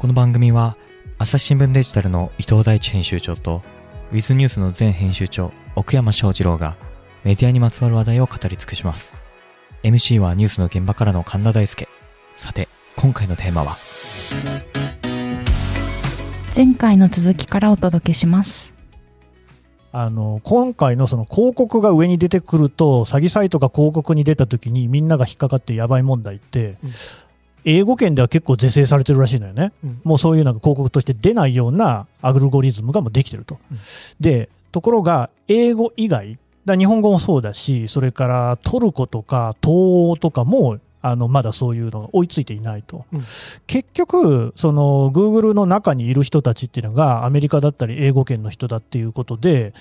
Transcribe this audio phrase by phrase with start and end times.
[0.00, 0.78] この番組は
[1.18, 3.62] 朝日新聞デジタルの伊藤大地編集長と
[4.12, 6.78] ウィズニュースの前編集長奥山翔二郎が
[7.22, 9.12] メディアにまつわる話題を語り尽くします。
[9.82, 11.86] MC はニュースの現場からの神田大輔
[12.38, 12.66] さて
[12.96, 13.76] 今回のテーマは？
[16.56, 18.72] 前回の続きからお届けします。
[19.92, 26.90] あの今回のその広告が上に出てくると詐欺サイトが広告に出た時にみんなが引っかかってやばい問題って、うん
[27.64, 30.00] 英語圏では結構是正されてるらしいのよね、うん。
[30.04, 33.78] もうそういうなんか広告として出ないようなアルゴリズムがもうできてると、うん。
[34.20, 43.24] でところが英語以外だ日本語もそうだしそれからトルコとか東欧とかもあのまだそういうのが追いついていないと、うん。
[43.66, 49.72] 結局その Google の中にいる人たちっていうのがアメリカだったり英語圏の人だっていうことで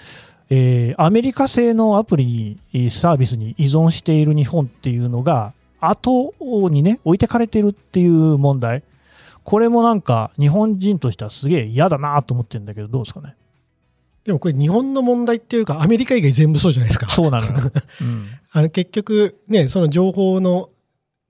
[0.49, 6.33] えーアメリカ製のアプリに、えーサービスに依存している日本っていうのが、後
[6.69, 8.83] にね、置いてかれてるっていう問題。
[9.43, 13.35] これもなんか、日本人としてはすげえ嫌だなと思ってるんだけど、どうですかね？
[14.25, 17.09] でもこれ日本の問題っていうかアメリカ以外全部そうじゃないですか。
[17.09, 17.71] そうなのよ。
[18.01, 18.27] うん。
[18.51, 20.69] あの結局ね、その情報の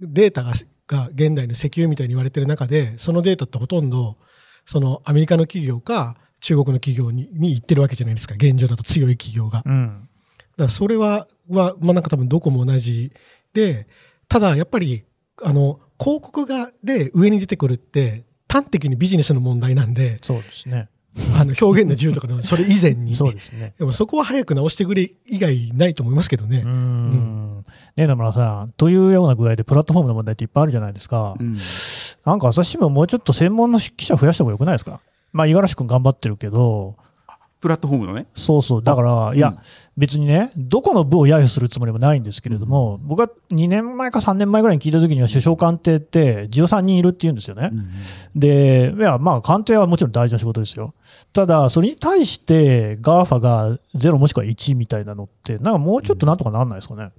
[0.02, 0.54] データが
[0.88, 4.18] が現代の石油みたいに言われてる中で、そのデータってほとんど
[4.66, 8.34] そのアメリカの企業か中国の企業にに行ってるわけじゃないですか。
[8.36, 9.60] 現状だと強い企業が。
[9.60, 10.10] だかうん。
[10.58, 13.12] らそれは、はまあなんか多分どこも同じ
[13.54, 13.88] で、
[14.30, 15.04] ただやっぱり
[15.44, 20.88] あの広告がで上に出てくるって端的にビジネスの問題なんで、そうですね。
[21.36, 23.16] あの表現の自由とかの それ以前に。
[23.16, 23.74] そうですね。
[23.78, 26.68] でもそこは早く直してくれ以外ないと思いますけどねう。
[26.68, 27.66] ん。
[27.98, 31.36] ね野村さん、というような具合でプラットフォームの問題っていっぱいあるじゃないですか。
[31.40, 31.58] うん
[32.26, 35.00] なんか朝日新聞もうちょっと専門の記者増やした方がよくないですか？
[35.32, 36.96] まあ、五十嵐君頑張ってるけど、
[37.62, 38.28] プラットフォームのね。
[38.34, 39.62] そうそう、だから、いや、
[39.98, 47.76] 別にね、どこの部を揶揄するつもりもないんですけれども、僕は2年前か3年前ぐらいに聞いたときには、首相官邸って13人いるって言うんですよねう。
[47.76, 47.90] ん
[48.34, 50.94] で、いや、まあ、官邸はもちろん大事な仕事ですよ。
[51.34, 57.12] ただ、それに対して、GAFA が0もしくは1みたいなのって、なんかもうちょっとなんとかなんないですかね。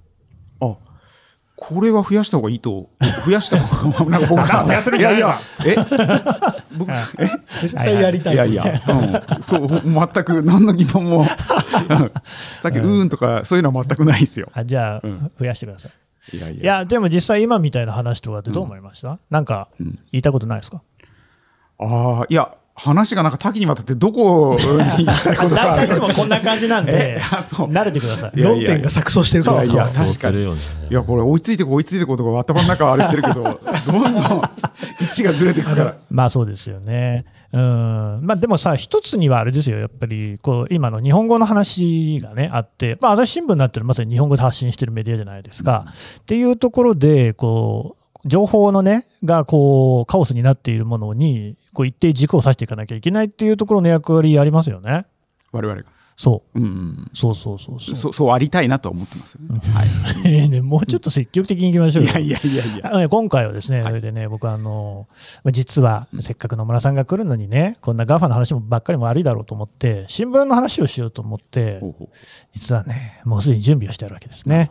[0.59, 0.75] あ
[1.63, 2.89] これは増やした方がいいと、
[3.23, 5.85] 増やした方が、なんか僕 なんか増やせるんいやいじゃないのや、
[6.33, 6.55] え？
[6.75, 6.93] 僕、え？
[7.61, 8.33] 絶対やりたい。
[8.33, 11.25] いやいや、うん、そう、全く何の疑問も、うん
[12.61, 14.49] さっき、うーんとか、そういうのは全くないですよ。
[14.55, 15.31] あじゃあ、うん。
[15.39, 15.89] 増やしてくださ
[16.33, 16.37] い。
[16.37, 19.99] いやいいや、でも実際今みたいな話とかってどう思いました、なんかうん。
[20.11, 20.81] 言いたいことないですか？
[21.77, 28.41] ああ、いや、話がなんか多岐にわたって、どこに行きたいこと いるつもこんな感じなんで 慣れてください。
[28.41, 29.63] 論点が錯綜してるから。
[29.63, 30.43] いや確かに。
[30.43, 34.41] いや、これ、追いついてこ、追いついてこ、とか、頭の中あれしてるけど、 どんどん位
[35.05, 35.95] 置がずれていくから。
[36.09, 37.25] まあそうですよね。
[37.53, 38.19] うん。
[38.23, 45.85] まあでもさ、一つにはあれですよ、やっぱり、こう、今の日本語の話がね、あって、まあ朝日新聞になってるまさに日本語で発信してるメディアじゃないですか。
[46.21, 55.05] っていうところで、こう、情報のね、がこう、カオスになっているものに、こう一定軸を指していかなきゃいけないっていうところの役割ありますよね。
[55.51, 55.87] 我々が。
[56.15, 56.59] そう。
[56.59, 57.11] うんうん。
[57.13, 57.95] そうそうそうそう。
[57.95, 59.59] そ そうありたいなとは思ってますよね。
[59.73, 59.87] はい。
[60.25, 62.11] え えね、もうちょっと積極的にいきましょうよ。
[62.11, 62.97] いやいやいやいや。
[62.99, 65.07] ね今回はですね、はいそれでね、僕あの、
[65.43, 72.09] まあ実はせっかく野村さんが来るのにね、こんな GAFA の話もばっかりも悪いだろうと思って、新聞の話をしようと思ってほ、うほう
[72.53, 74.69] 実はね、もうすでに準備をしてあるわけですね。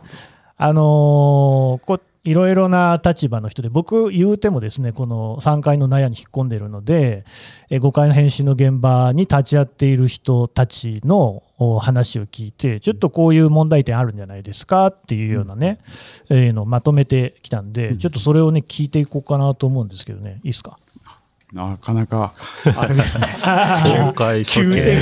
[0.57, 7.25] あのーこういろいろな立場の人で、僕言うてもですね、この3階の納屋に引っ込んでいるので、
[7.71, 14.87] え5階の返信の現場に立ち会っている人たちのお話を聞いて、ちょっとこういう問題点あるんじゃないですか？
[14.87, 15.79] っていうようなね、
[16.29, 20.77] えーのをまとめてきたんで、ちょっとそれをね、聞いていこうかなと思うんですけどね、いいですか？
[21.53, 22.33] なかなか、
[22.77, 23.27] あれですね。
[24.05, 25.01] 公開処刑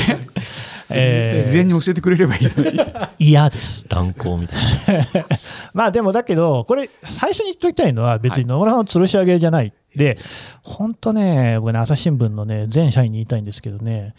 [0.94, 2.80] えー事前に教えてくれればいいのに。
[3.20, 3.86] 嫌です。
[3.90, 4.64] 乱行みたい
[4.98, 5.26] な。
[5.74, 9.74] まあでもだけど、これ、最初に言っときたいのは、別に野村さんの吊るし上げじゃない。
[9.96, 10.18] で、
[10.64, 14.14] 本当ね、僕ね、朝日新聞のね、全社員に言いたいんですけどね、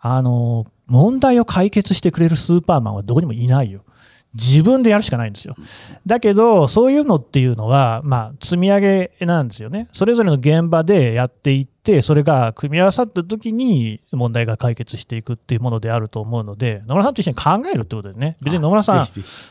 [0.00, 3.82] あの、問題を解決してくれるスーパーマンはどこにもいないよ。
[4.34, 5.54] 自分でやるしかないんですよ。
[6.06, 9.88] だけど、そういうのっていうのは、まあ、積み上げなんですよね。
[9.92, 19.06] それぞれの現場でやっていって、それが組み合わさった時に問題が解決していくっていうものであると思うので、野村さんと一緒に考えるってことでね、別に野村さん、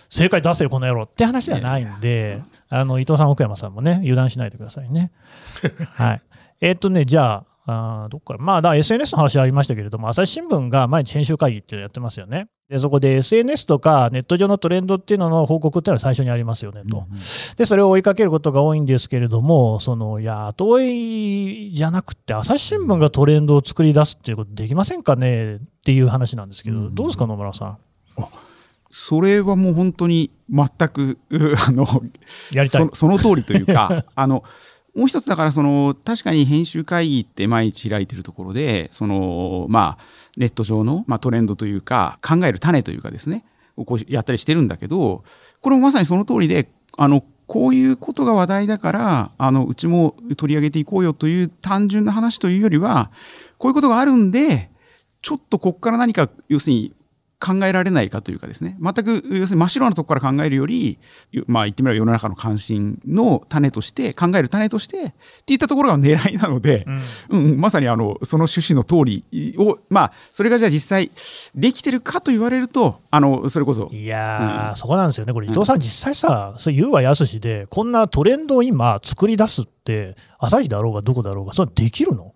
[0.09, 5.11] 正解出せよ、この野郎って話ではないんで、あの伊藤さん、奥山さんもね、油断しないでくださいね。
[5.93, 6.21] はい。
[6.59, 12.47] えーっとね、じゃあ、あーどっから、まあ、だ SNS の話ありましたけれども、朝日新聞が毎日編集会議っていうのやってますよね。
[12.69, 17.05] で、そこで SNS とかネット上のトレンドっていうのの報告っていうのは最初にありますよねと。
[17.57, 27.77] で、それを追いかけることが多いんですけれども、その、いや、後追いじゃなくて、朝日新聞がトレンドを作り出すっていうことできませんかねっていう話なんですけど、どうですか、野村さん？
[28.95, 31.85] それはもう本当に全く、う あの、
[32.51, 32.95] やりたいそ。
[32.95, 34.43] その通りというか、 あの、
[34.95, 40.03] もう一つだからその確かに編集会議って毎日開いてるところでそのまあ
[40.37, 43.43] ネット上の、まあ、トレンドというか考える種というかですね
[43.75, 45.23] こうやったりしてるんだけど
[45.61, 53.11] これもまさにその通りであのこういうことが話題だからあのうちも取り上げていこうよという単純な話というよりは
[53.57, 54.69] こういうことがあるんで
[55.21, 56.93] ちょっとここから何か要するに
[57.43, 58.77] 考えられないかというかですね。
[58.79, 60.97] 全く要するに真っ白なところから考えるより
[61.47, 65.13] まあ言ってみれば世の中の関心の種として考える種としてっ
[65.45, 66.85] ていったところが狙いなので、
[67.29, 71.11] うん、うん、まさにあのその趣旨の通りをまあそれがじゃあ実際
[71.53, 73.89] できてるかと言われるとあのそれこそ。
[73.91, 75.47] いや、うん、そこなんですよねこれ。
[75.47, 82.32] 伊藤さん、実際さそう言うはやすしでこんなトレンドを今作り出すって朝日だろうがどこだろうがそれできるの？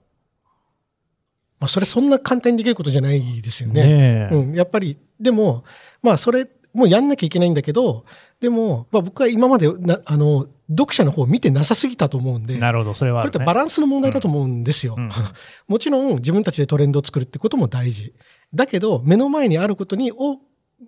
[1.59, 4.27] まあ、それそんな簡単にできることじゃないですよね。
[4.27, 5.63] ねうん、やっぱり、でも、
[6.03, 8.05] まあ、それ、もうやんなきゃいけないんだけど、
[8.39, 14.95] でも、まあ、僕は今までな、あの、読者の方を見てなさすぎたと思うんで、なるほど、それは、ね、これってバランスの問題だと思うんですよ。
[14.97, 15.11] うんうん、
[15.67, 18.13] もちろん、自分たちでトレンドを作るってことも大事。
[18.53, 20.39] だけど、目の前にあることに、を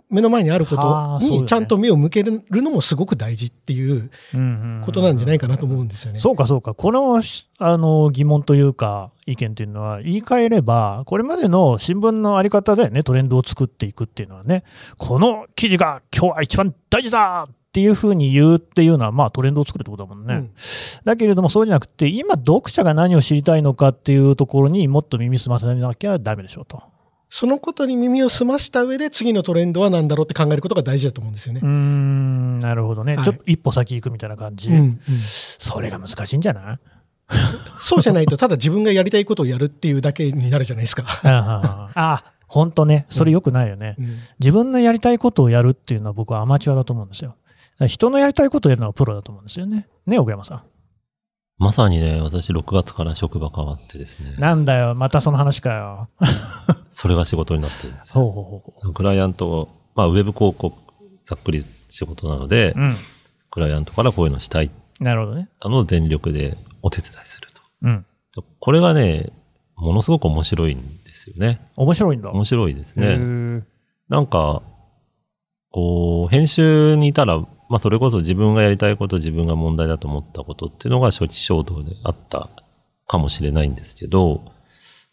[0.09, 4.11] 目の前にあることにちゃんと目を向けるのもすごく大事っていう
[4.83, 6.19] ことなんじゃないかなと思うんですよね。
[6.19, 6.75] そうかそうか。
[6.75, 7.21] この
[7.57, 14.63] あの疑問というか意見っていうのは言い換えれば、これまでの新聞のあり方でね、トレンドを作っていくっていうのはね、
[14.97, 20.35] この記事が今日は一番大事だっていうふうに言うっていうのは、まあトレンドを作るってことだもんね。
[20.35, 20.51] うん、
[21.03, 26.81] だけれどもそうじゃなくて、今読者が何を知りたいのかっていうところにもっと耳澄ませなきゃダメでしょうと。
[27.29, 31.61] そのことに耳を澄ました上で次のトレンドは何だろうって考えることが大事だと思うんですよね。
[31.63, 34.69] うん、なるほどね、はい、ちょっと一歩先行くみたいな感じ。
[34.69, 34.99] うんうん、
[35.59, 36.79] それが難しいんじゃない？
[37.79, 41.03] そうじゃないと、ただ自分がやりたいことをやるっていうだけになるじゃないですか。
[41.23, 47.35] ああ、本当ね、それよくないよね、うんうん、自分のやりたいことをやるっていうのは僕はアマチュアだと思うんですよ。
[47.87, 49.87] 人のやりたいことをやるのはプロだと思うんですよね。
[50.05, 50.61] ね、奥山さん。
[51.59, 54.35] まさにね、私6月から職場変わってですね。
[54.39, 56.09] なんだよ、またその話かよ。
[56.89, 58.23] それが仕事になってるんですよ。
[58.23, 60.73] ほうほうほうクライアント、まあ、ウェブ広告、
[61.25, 62.95] ざっくり仕事なので、うん、
[63.51, 64.71] クライアントからこういうのしたい。
[65.01, 65.49] なるほどね。
[65.59, 67.61] あの全力でお手伝いすると。
[67.83, 68.05] うん。
[68.59, 69.33] これがね、
[69.75, 71.59] ものすごく面白いんですよね。
[71.75, 72.31] 面白いんだ。
[72.31, 73.17] 面白いですね。
[74.07, 74.61] なんか、
[75.71, 82.49] こう、編集にいたらまあそれこそ自分がやりたいこと、自分が問題だと思ったことっていうのが初期衝動であった
[83.07, 84.41] かもしれないんですけど、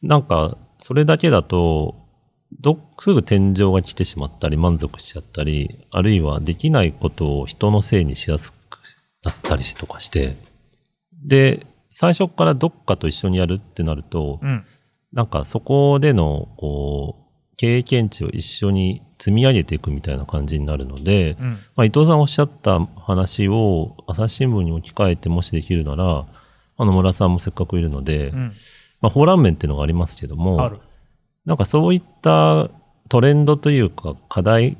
[0.02, 1.94] なんかそれだけだと、
[2.60, 8.56] どすぐ天井が来てしまったり満足しちゃったり、あるいはできないことを人のせいにしやすく
[9.22, 10.36] なったりとかして、
[11.24, 14.64] で、最初からどっかと一緒にやるってなると、うん、
[15.12, 17.25] なんかそこでの、こう、
[17.56, 26.26] 経験値を一緒に積み上げていくみたいな感じになるので、うん、まあ、伊藤さんおっしゃった話を朝日新聞に置き換えてもしできるなら、
[26.78, 28.52] あの村さんもせっかくいるので、うん、
[29.00, 30.78] まあ、フォーラン面っていうのがありますけども、
[31.46, 32.68] なんかそういった
[33.08, 34.76] トレンドというか課題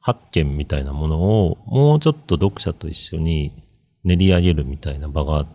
[0.00, 3.52] 発見みたいなものをもうちょっと読者と一緒に
[4.04, 5.46] 練り上げるみたいな場が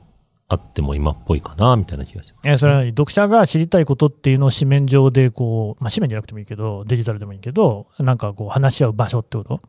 [0.54, 2.50] あっても今っぽいかなみたいな気がします。
[2.50, 9.62] えそれは読者が知りたいことっていうのを紙面上でこう、まあ、紙面じゃなくてもいいけど、デジタルでもいいけど、なんかこう話し合う場所ってこと？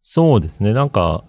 [0.00, 0.72] そうですね。
[0.72, 1.24] なんか、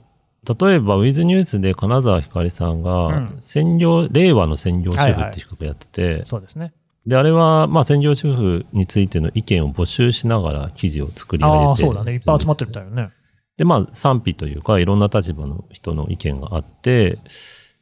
[0.48, 6.74] 例えば、ウィズニュースで金沢ひかりさんが、専業、うん、令和の専業主婦って企画やってて、はいはい、そうですね。
[7.06, 12.14] で、あれは、まあ、専業主婦についての意見を募集しながら記事を作り上げて、ね、ああ、そうだね。
[12.14, 13.10] いっぱい集まってるみたいよね。
[13.58, 17.20] で、まあ、賛否というか、いろんな立場の人の意見があって、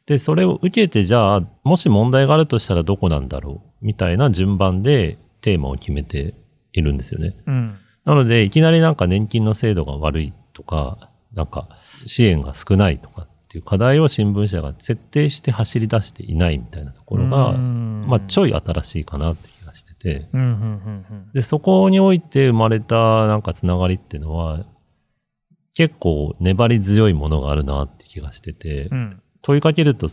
[0.08, 3.84] で、それを受けて、じゃあ、もし問題があるとしたらどこなんだろう？
[3.84, 6.34] みたいな順番でテーマを決めて
[6.72, 7.36] いるんですよね。
[7.46, 11.68] うん、なので、いきなりなんか年金の制度が悪いとか、なんか
[12.06, 20.26] 支援が少ないとかっていう課題を新聞社が設定して走り出していないみたいなところが、まあ、ちょい新しいかなって気がしてて、
[21.34, 24.64] で、そこにおいて生まれたなんかつながりっていうのは、
[25.74, 30.08] 結構粘り強いものがあるなって気がしてて、うん問いかけると、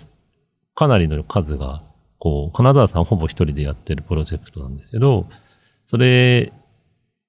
[0.73, 1.83] かなりの数が、
[2.19, 5.27] こう、金沢さんほぼ一人でやってるプロジェクトなんですけど、
[5.85, 6.51] それ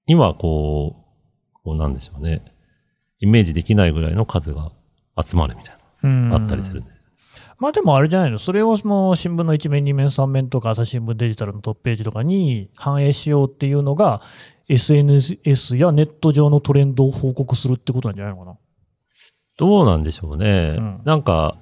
[0.06, 0.96] にはこ
[1.54, 2.42] う、こうなんでしょうね。
[3.18, 4.70] イメージできないぐらいの数が
[5.20, 7.02] 集まるみたいな、あったりするんですよ。
[7.58, 14.20] まあでもあれじゃないの、それをもう新聞の1面、2面、3面とか、朝日新聞デジタルのトップページとかに反映しようっていうのが、
[14.68, 18.58] SNS やネット上のトレンドを報告するってことなんじゃないのかな？
[19.56, 20.76] どうなんでしょうね。
[20.78, 21.56] うん、なんか、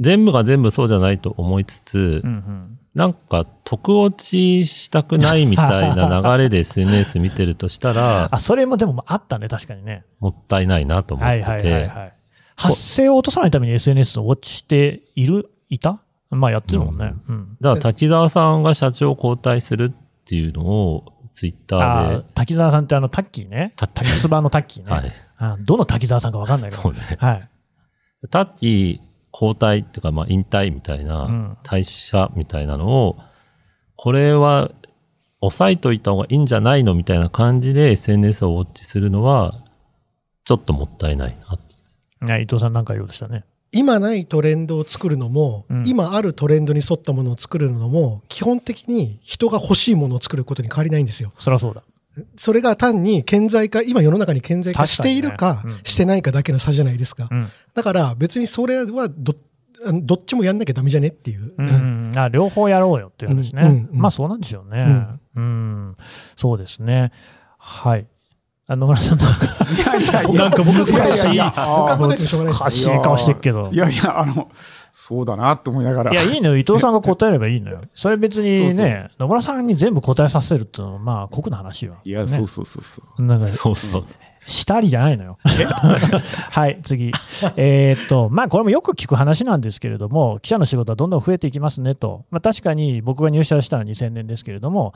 [0.00, 10.04] 全部が全部そうじゃないと思いつつ、うんうん、なんか得落ちしたくないみたいな 流れで SNS 見てるとしたら、あ、それもでもあったね、確かにね。
[10.20, 11.48] もったいないなと思ってて。
[11.48, 12.12] はいはいはい、はい、
[12.56, 16.02] 発生を落とさないために SNS をウォッチしている、いた？
[16.30, 17.14] まあやってるもんね。
[17.28, 17.56] うん。
[17.60, 23.72] だから滝沢さんが社長交代するっていうのをツイッタあーー滝沢さんってあのタッキーね。
[23.76, 24.96] タッキー滝つばのタッキーで、ね。
[24.96, 25.12] はい。
[25.36, 26.82] あどの滝沢さんかわかんないけど。
[26.82, 26.98] そうね。
[27.18, 27.48] はい。
[28.30, 33.16] タッキー交代っていうか、まあ引退みたいな、うん退社みたいなのを、
[33.96, 34.70] これは
[35.40, 39.60] 抑えといた方がいいんじゃないのみたいな感じで SNS をウォッチするのは、
[40.44, 41.36] ちょっともったいない
[42.20, 43.44] な伊藤さんなんか言おうとしたね。
[43.72, 51.32] 今ないトレンドを作るのも、うん今あるトレンドに沿ったものを作るのも、基本的に人が欲しいものを作ることに変わりないんですよ。
[51.38, 51.82] そりゃそうだ。
[52.36, 57.28] それが単に顕在化、今世の中に顕在化しているかねうんしてないかだけの差じゃないですか。
[57.30, 57.50] うん。
[57.74, 59.34] だから別にそれはど
[59.92, 61.52] どっちもやんなきゃダメじゃねっていう。
[61.58, 63.62] うん、あ両方やろうよっていう話ね。
[63.62, 65.06] うんうんうんまあそうなんでしょうね。
[65.36, 65.96] うん、
[66.36, 67.12] そうですね。
[67.58, 68.06] はい。
[68.66, 73.68] あ野村さんなんか、いやいやいやなんか僕難しい、いや難しい顔してるけど。
[73.70, 74.50] いやいや、あの、
[74.90, 76.12] そうだなと思いながら。
[76.12, 76.56] いや、いいのよ。
[76.56, 77.82] 伊藤さんが答えればいいのよ。
[77.92, 81.96] それ別にね、そうそう野村さんに全部答えさせるっていうのは、まあ、酷な話よ。
[82.04, 83.22] いや、ねそうそうそうそう。
[83.22, 84.04] なんか、そうそう。
[84.46, 85.38] したりじゃないのよ。
[86.50, 87.10] はい、次。
[87.56, 92.24] えーっと、まあ、これもよく聞く話なんですけれども、記者の仕事はどんどん増えていきますねと。
[92.30, 94.92] まあ、確かに僕が入社したのは2000年ですけれども、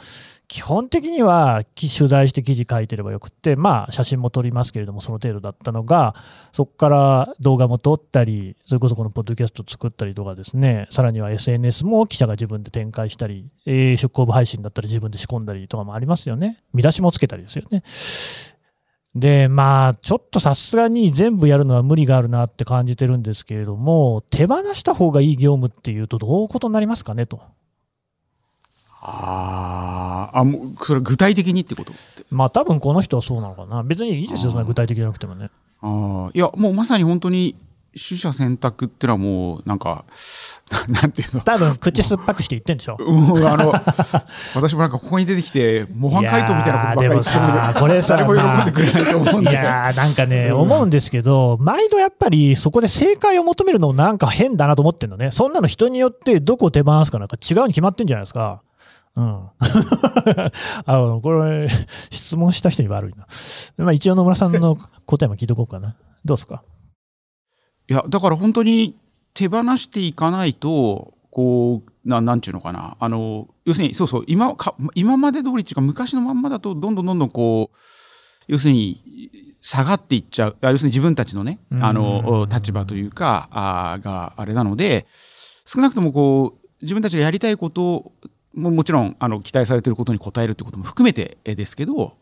[0.48, 6.14] 基本的にはき取材して記事書いてればよくって、まあ、写真も撮りますけれども、その程度だったのが、
[6.52, 16.58] そこから動画も撮ったり、それこそこのポッドキャスト作ったりとかですね、さらには SNS も記者が自分で展開したり、えー出向部配信だったら自分で仕込んだりとかもありますよね。
[16.72, 17.82] 見出しもつけたりですよね。
[19.18, 27.40] で、まあ、ちょっとさすがに全部やるのは無理があるなって感じてるんですけれども、手放した方がいい業務っていうと、どういうことになりますかねと。
[29.00, 31.92] あーあ、もう、それ具体的にってこと？
[32.30, 33.82] まあ、多分この人はそうなのかな。
[33.82, 35.50] 別にいいですよ、そんな具体的じゃなくてもね。
[35.80, 37.54] あーいや、もうまさに本当に、
[37.94, 40.04] 取捨選択ってのはもう、なんか、
[40.88, 41.40] な なんていうの？
[41.40, 42.96] 多分口酸っぱくして言ってんでしょ。
[43.00, 43.72] うん、あの、
[44.54, 49.50] 私もなんかここに出てきて、模範解答みたいなことばっかり言ってるいやーでもさこれさ誰も喜んでくれないと思うんで。
[49.50, 55.30] いやーなんかね、うん思うんですけど、毎度やっぱりそこで正解を求めるのなんか変だなと思ってるのね。
[55.30, 58.60] そんなの人によってどこを手放すかなんか違うに決まってんじゃないですか。
[59.16, 59.46] うん。
[60.84, 61.68] あの、これ、
[62.10, 63.26] 質問した人に悪いな。
[63.84, 65.96] まあ一応野村さんの答えも聞いとこうかな。
[66.24, 66.62] どうですか？
[67.88, 68.96] いや、だから本当に
[69.34, 72.96] 手放していかないと、こう、ななんちゅうのかな。
[73.00, 77.76] あの、要するに、そうそう、今か、今まで通りっていうか、昔のまんまだと、どんどんどんどんこう、
[78.46, 79.00] 要するに、
[79.60, 80.56] 下がっていっちゃう。
[80.62, 85.06] あ要するに自分たちのね、あの、立場というか、あがあれなので、
[85.66, 88.12] 少なくともこう、自分たちがやりたいこと
[88.58, 92.16] ももちろんあの期待されていることに応えるということも含めてですけど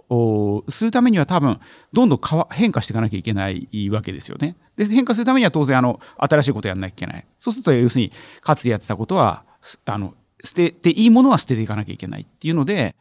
[0.69, 1.59] するためには多分
[1.93, 2.21] どんどん
[2.53, 4.57] 変化していかなきゃいけないわけですよね。
[4.77, 7.27] で変化するためには当然あの新しいことやらなきゃいけない。
[7.39, 9.45] そうすると要するにかつてやってたことは
[9.87, 10.15] あの
[10.45, 12.95] 捨てていいものは捨てていかなきゃいけないっていうので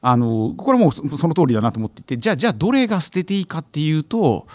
[0.00, 4.46] あのこれはもうそその通りだなと思っていてじゃあじゃあどれが捨てていいかっていうと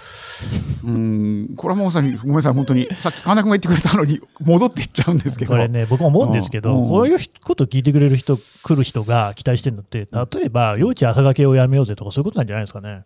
[0.86, 2.88] うんこれはもうさごめんなさい本当に。
[2.96, 5.52] さっき神田君が言ってくれたのに戻っていっちゃうんですけど。
[5.52, 13.04] これね、僕も思うんですけど、うんこういうこと聞いてくれる人、来る人が期待してるのって、例えば、幼稚朝掛けをやめようぜとか、そういうことなんじゃないですかね。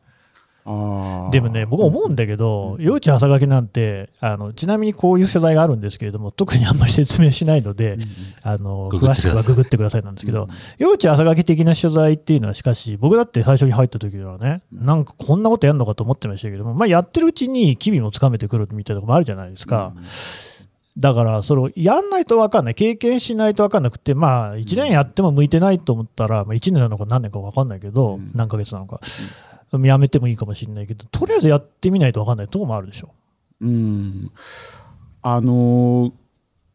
[1.31, 7.97] でもね、僕思うんだけど、幼稚朝掛けなんてあの、ちなみにこういう取材があるんですけれども、特にあんまり説明しないので、
[8.43, 10.47] あの詳しくはググってくださいなんですけど、
[10.77, 19.93] 幼稚朝掛け的な取材っていうのは、しかし、僕だって最初に入った時はね、なんかこんなことやるのかと思ってましたけども、まあ、やってるうちに機微もつかめてくるみたいなところもあるじゃないですか。
[20.97, 28.31] だから、それをやんないと分かんない、経験しないと分かんなくて、まあ、1年やっても向いてないと思ったら、まあ、1年なのか何年か分かんないけど、うん。
[28.33, 28.99] 何ヶ月なのか、
[29.71, 33.09] やめてもいいかもしれないけど、とりあえずやってみないと分かんないところもあるでしょ。
[33.61, 34.31] うん
[35.21, 36.11] あのー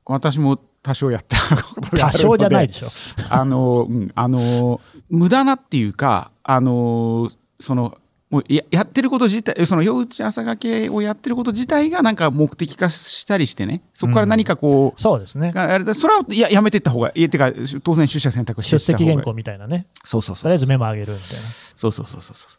[0.04, 2.88] 私も多少やったことがあ多るので少じゃないでしょ。
[3.30, 4.80] あのーうんあのー
[5.10, 7.96] 無駄なっていうかあのーその
[8.30, 15.52] もうややってること自体その幼稚朝掛けをやってること自体がなんか目的化したりしてねそこから何かこう、そうですね。
[15.52, 19.86] があれだそれはややめていった方がいいっていうか当然出社選択してい出った方がいい席原稿みたいなね。
[20.02, 21.42] そうそうそうとりあえずメモ上げるみたいな。
[21.76, 22.50] そうそうそうそうそう。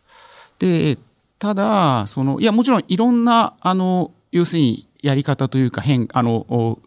[0.60, 0.98] で、
[1.40, 6.80] ただ、その、いや、もちろんいろんな、あの、要するにやり方というか変、あの、お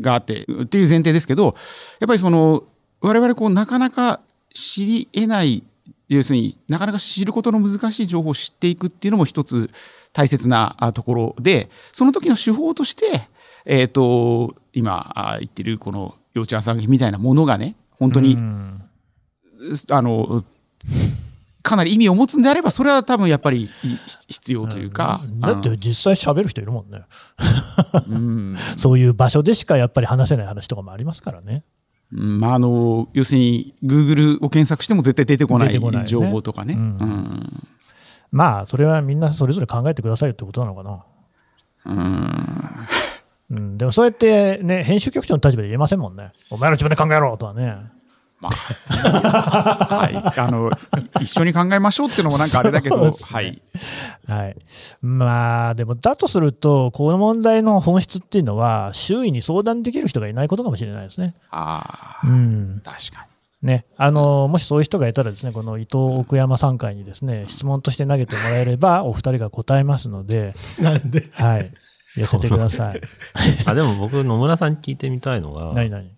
[0.00, 1.54] があって、っていう前提ですけど、
[2.00, 2.64] やっぱりその、
[3.00, 4.20] 我々こう、なかなか
[4.52, 5.62] 知り得ない、
[6.08, 9.70] 要するになかなか知ることの難しい情報を知っていくっていうのも一つ
[10.12, 13.28] 大切なあところで、その時の手法として、
[13.66, 18.82] えっ、と、今あ言ってるこの幼稚朝ぎみたいなものがね、本当に、うん。
[19.90, 20.44] あの、
[21.68, 23.68] かなり意味を持つんであれば、それは多分やっぱりい
[24.28, 25.20] 必要というか。
[25.24, 27.02] うんだって実際喋る人いるもんね。
[28.08, 31.64] うん そういう場所でしかやっぱり話せない話とかもありますからね。
[32.12, 36.74] うんまあ、あの要するに Google を検索しても絶対出てこない情報とかね。
[36.74, 37.68] うんうん
[38.30, 41.04] まあ、それはみんなそれぞれ考えてくださいってことなのかな。
[41.86, 42.86] うん
[43.50, 46.32] うん、でもそうやってね、編集局長の立場で言えませんもんね。
[46.50, 47.76] お前ら自分で考えろとはね。
[48.40, 50.70] まあ、はい、 あの
[51.20, 53.12] 一緒に考えましょうっていうのもなんかあれだけど、ね。
[53.30, 53.60] はい、
[54.26, 54.56] はい。
[55.02, 61.34] まあ、でもだとすると、この問題の本質っていうのは、周囲に相談できる人がいないことかもしれないですね。
[61.50, 62.80] ああ、うん。
[62.84, 63.26] 確か
[63.60, 71.72] ね、あのもしそういう人がいたらですね、この伊藤奥山さん会にですね、質問として投げてもらえれば、 お二人が答えますので、なんで、はい。
[72.16, 73.00] 寄せてください。
[73.66, 76.17] あ、でも僕、野村さんに聞いてみたいのが、何何？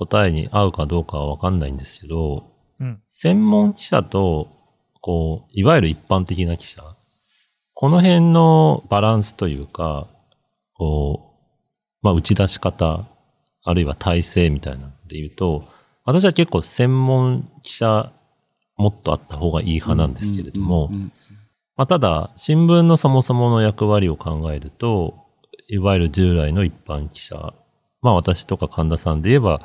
[0.00, 2.44] 答えに合うかどうかはわかんないんですけど、
[2.80, 3.02] うん。
[3.08, 4.48] 専門記者と、
[5.02, 6.82] こう、いわゆる一般的な記者、
[7.74, 10.06] この辺のバランスというか、
[10.72, 13.04] こう、まあ、打ち出し方、
[13.62, 15.64] あるいは体制みたいなので言うと、
[16.06, 18.10] 私は結構専門記者
[18.78, 20.88] もっとあった方がいい派なんですけれども、
[21.76, 25.26] まあ、ただ、新聞のそもそもの役割を考えると、
[25.68, 27.52] いわゆる従来の一般記者、
[28.00, 29.60] まあ私とか神田さんで言えば、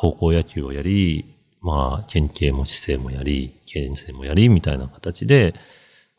[0.00, 5.54] 高校野球をやり、まあ県警も市政もやり、県政もやり、みたいな形で、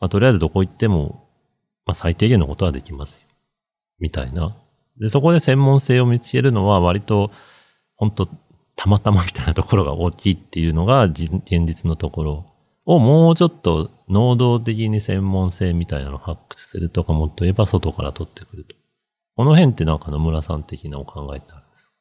[0.00, 1.26] まあとりあえずどこ行っても、
[1.86, 3.22] まあ最低限のことはできますよ。
[3.98, 4.54] みたいな。
[4.98, 7.30] で、そこで専門性を見つけるのは割と、
[7.96, 8.28] 本当
[8.76, 11.30] たまたまみたいなところが大きいっていうのが現
[11.66, 12.46] 実のところ
[12.86, 18.74] をもうちょっと能動的に専門性みたいなのを発掘するとかもっと言えば外から取ってくると。
[19.36, 21.92] この辺ってなんか野村さん的なお考えってあるんです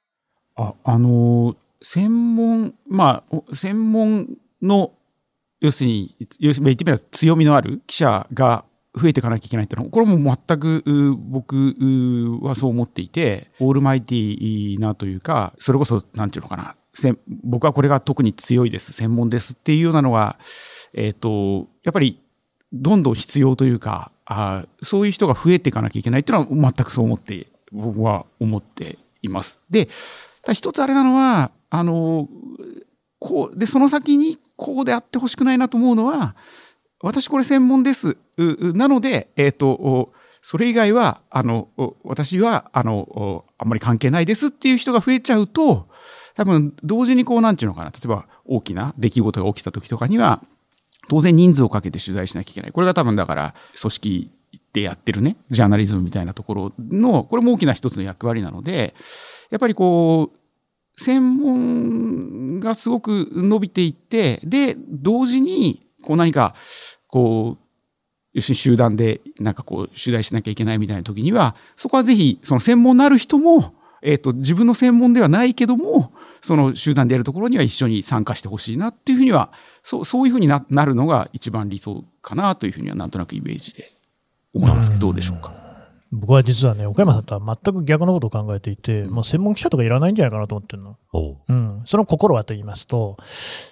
[0.55, 0.75] か？
[0.83, 4.93] ああのー専門まあ専門の
[5.61, 8.65] 要するに言ってみれば強みのある記者が
[8.95, 11.75] 増えていかなきゃいけないっていうのはこれも全く僕
[12.41, 16.75] はそう思っていてオールマイティーなというかそれこそなんていうのかな
[17.43, 20.39] 僕はこれが特に強いです専門ですっていうようなのが
[20.93, 22.19] えっ、とやっぱり
[22.73, 29.61] どんどん必要というかあそういう人が増えていかなきゃいけないっていうのは全くそう思って僕は思っています。
[29.69, 29.89] で
[30.53, 32.27] 一つあれなのはあの
[33.19, 36.35] こうでその先にこうであってほしくないなと思うのは
[37.01, 41.69] 私これ専門ですなので、えっとそれ以外はあの
[42.03, 45.87] 私はあのあんまり関係ないですっていう人が増えちゃうと
[46.35, 50.41] 多分同時にこうなんていうのかな例えば大きな出来事が起きた時とかには
[51.09, 52.71] 当然人数をかけて取材しなきゃいけない。
[52.71, 54.31] これが多分だから組織
[54.73, 58.95] でやってるねジャーナリズムみたいなところのこれも大きな一つの役割なので
[59.49, 60.38] やっぱりこう
[60.99, 66.55] 専門がすごく伸びていってで同時にこう何か
[67.07, 67.63] こう
[68.33, 79.51] 要するに集団でなんかこう取材しなきゃいけないみたいな時にはそこはぜひその専門のある人も、えー、と自分の専門ではないけどもその集団でやるところには一緒に参加してほしいなっていうふうには
[79.83, 83.91] そうそういうふうにななるのが一番理想かなというふうにはなんとなくイメージで
[84.53, 85.68] 思いますけどどうでしょうか？
[86.11, 90.97] 僕は実はね、岡山さんとは全く逆のことを考えていて、もう専門記者とかいらないんじゃないかなと思ってるの。
[91.47, 91.81] うん。
[91.85, 93.17] その心はと言いますと、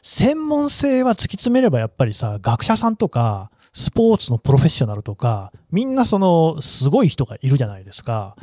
[0.03, 8.35] 専門性は突き詰めればやっぱりさ、学者さんとか、スポーツのプロフェッショナルとか、みんなその、すごい人がいるじゃないですか。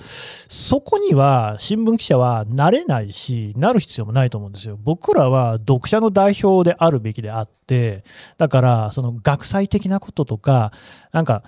[0.48, 4.78] そこには、新聞記者はなれないし、なる必要もないと思うんですよ。
[4.80, 8.04] 僕らは読者の代表であるべきであって、
[8.38, 10.70] だから、その学際的なこととか、
[11.10, 11.42] なんか、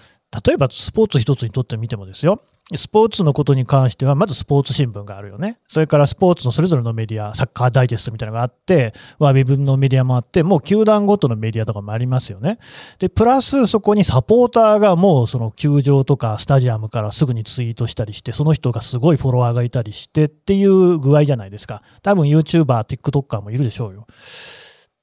[0.44, 2.42] 例えばスポーツ一つにとってみてもですよ。
[2.75, 5.61] スポーツのことに関しては、まずスポーツ新聞があるよね。
[5.68, 12.59] それからスポーツのそれぞれのメディア、サッカーダイジェストみたいなのがあって、ウェブのメディアもあって、もう球団ごとのメディアとかもありますよね。
[12.99, 21.83] で、プラスそこにサポーターがもうその球場とかスタジアムからすぐにツイートしたりして、その人がすごいフォロワーがいたりしてっていう具合じゃないですか。
[22.03, 24.09] 多分 YouTuber、TikToker もいるでしょうよ。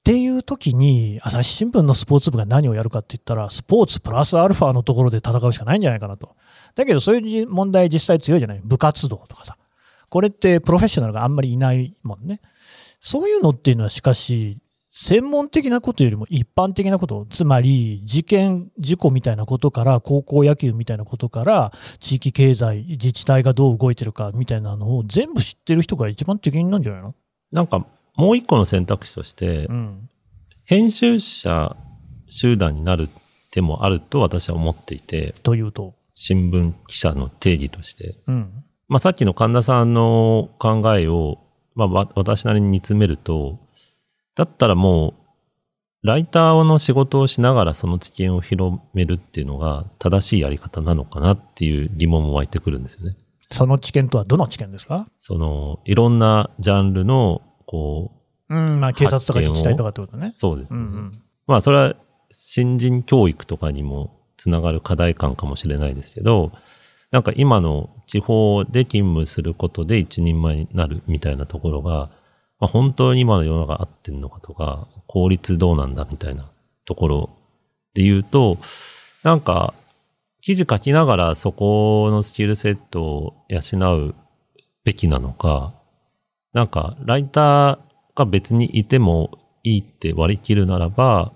[0.04, 6.36] っていう時に、朝日新聞のスポーツ部が何をやるかって言ったら、スポーツプラスアルファのところで戦うしかないんじゃないかなと。
[6.76, 8.62] だけど、そういう問題実際強いじゃない？
[8.66, 9.56] 部活動とかさ。
[10.10, 12.42] これってプロフェッショナルがあんまりいないもんね。
[13.00, 14.58] そういうのっていうのはしかし、
[14.92, 27.16] 専門的なことよりも一般的なこと、つまり事件、事故みたいなことから、高校野球みたいなことから、地域経済、自治体がどう動いてるかみたいなのを全部知ってる人が一番適任なんじゃないの？
[27.54, 30.10] なんか、もう一個の選択肢として、うん。
[30.66, 31.76] 編集者
[32.28, 33.10] 集団になる
[33.52, 35.94] 手もあると私は思っていて、というと？
[36.14, 38.16] 新聞記者の定義として。
[38.28, 38.64] うん。
[38.88, 41.40] まあ、さっきの神田さんの考えを、
[41.74, 43.60] まあ、わ私なりに煮詰めると、
[44.36, 45.16] だったらも
[46.04, 53.16] う、ライターの仕事をしながらその知見を広めるっていうのが正しいやり方なのかなっていう疑問も湧いてくるんですよね。
[53.52, 55.08] その知見とはどの知見ですか？
[55.18, 57.42] その、いろんなジャンルの、
[57.74, 58.12] こ
[58.50, 60.38] うん、まあ警察とか自治体とかってことねう、。
[60.38, 60.80] そうですね。
[60.80, 61.12] うんうん。
[61.48, 61.96] まあ、それは
[62.30, 66.52] 新人教育とかにもつながる課題感かもしれないですけど、
[67.12, 72.10] なんか今の地方で勤務することで一人前になるみたいなところが、
[72.60, 76.50] まあ、本当に今の世の中合ってんのかとか、効率どうなんだみたいな
[76.86, 77.30] ところ
[77.94, 78.58] で言うと、
[79.24, 79.74] なんか、
[80.42, 84.16] 記事書きながらそこのスキルセットを養う
[84.84, 85.74] べきなのか、
[86.54, 87.80] なんか、ライター
[88.16, 89.32] が別にいても
[89.64, 91.34] いいって割り切るならば、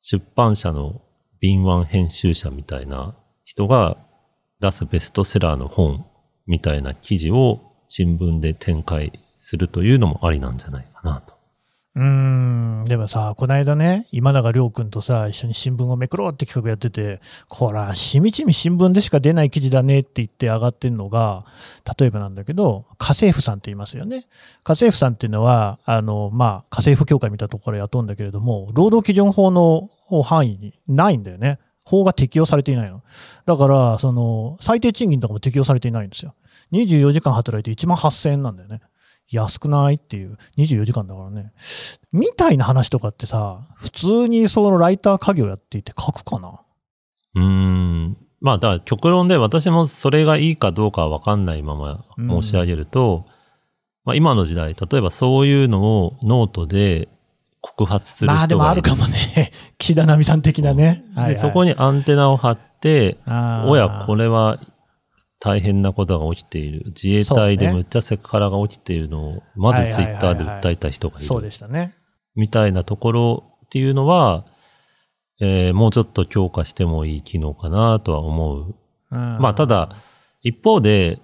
[0.00, 1.00] 出版社の
[1.40, 3.96] 敏腕編集者みたいな人が
[4.60, 6.06] 出すベストセラーの本
[6.46, 11.29] みたいな記事を新聞で展開するというのもありなんじゃないかなと。
[12.86, 21.44] でもさ、この間ね、今永亮君とさ、一緒に新聞をめくろうって企画やってて、こら、しみちみ新聞でしか出ない記事だねって言って上がってんのが、
[21.98, 24.28] 例えばなんだけど、家政婦さんって言いますよね。
[24.62, 29.90] 家政婦さんっていうのは、あの、まあ、家政婦協会みたところから雇うんだけれども、労働基準法の
[30.22, 31.58] 範囲にないんだよね。
[31.84, 33.02] 法が適用されていないの。
[33.46, 36.34] だから、その、最低賃金とかも適用されていないんですよ。
[36.72, 38.80] 24時間働いて1万8000円なんだよね。
[39.30, 39.94] 安くない？
[39.94, 41.52] っていう、24時間だからね。
[42.12, 46.60] みたいな話とかってさ、普通にそのライター家業やっていて書くかな？
[47.36, 48.16] うーん。
[48.40, 53.26] まあ、だから極論で私もそれがいいかどうかはわかんないまま申し上げると、
[54.04, 57.08] まあ今の時代、例えばそういうのをノートで
[57.60, 58.38] 告発する人が。
[58.38, 59.52] まあでもあるかもね。
[59.76, 61.04] 岸田奈美さん的なね。
[61.26, 63.18] で、そこにアンテナを張って、
[63.66, 64.58] おや、これは
[65.40, 66.84] 大変なことが起きている。
[66.88, 71.26] 自衛隊でむっちゃセクハラが起きているのを、まずツイッターで訴えた人がいる。
[71.26, 71.94] そうでしたね。
[72.36, 74.44] みたいなところっていうのは、
[75.40, 78.74] えーもうちょっと強化してもいい機能かなとは思う。
[79.12, 79.96] うんまあ、ただ、
[80.42, 81.18] 一方で、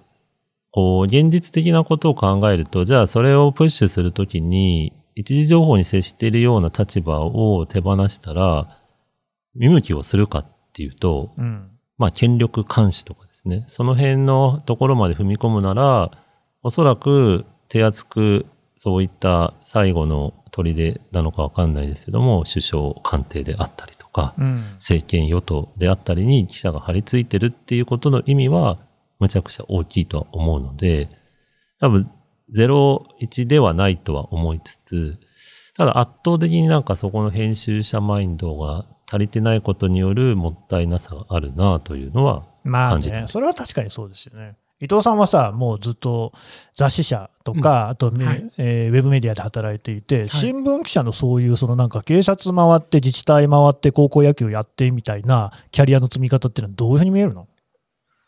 [0.71, 8.79] こう、現実的なことを考えると、じゃあそれをプッシュするときに、一時情報に接しているような立場を手放したら、
[9.55, 11.76] 見向きをするかっていうと、うん。
[11.97, 13.65] まあ、権力監視とかですね。
[13.67, 16.11] その辺のところまで踏み込むなら、
[16.63, 24.63] おそらく手厚くそういった最後の砦なのかわかんないですけども、首相官邸であったりとか、うん。
[24.73, 28.77] 政権与党であったりに記者が張り付いてるっていうことの意味は、
[29.19, 31.09] むちゃくちゃ大きいとは思うので、
[31.79, 32.09] 多分、
[32.55, 35.17] 01ではないとは思いつつ、
[35.75, 44.55] ただ圧倒的になんかそこの編集者マインドが足りてないことによるもったいなさがあるなというのはまあ感じてね、それは確かにそうですよね。
[44.79, 46.33] 伊藤さんはさ、もうずっと
[46.75, 48.51] 雑誌社とか、あと、ねはい。
[48.59, 50.29] えーウェブメディアで働いていて、い。
[50.29, 57.47] 新聞記者のそういう、そのなんか警察回って、自治体回って、高校野球やってみたいなキャリアの積み方っていうのはどういうふうに見えるの？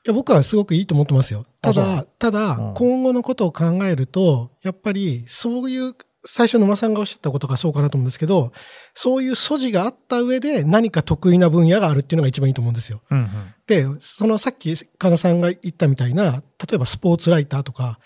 [0.06, 1.46] いや僕はすごくいいと思ってますよ。
[1.62, 2.74] ただ、ただ、うん。
[2.74, 5.94] 今後のことを考えると、やっぱりそういう、
[6.32, 8.52] 最初野間さんがおっしゃったことがそうかなと思うんですけど、
[8.94, 13.02] そういう素地があった上で何か得意な分野があるっていうのが一番いいと思うんですよ。
[13.10, 13.30] うんうん
[13.68, 18.00] で、そのさっき金さんが言ったみたいな、例えばスポーツライターとか、